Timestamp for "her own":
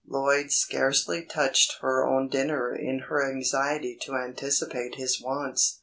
1.81-2.27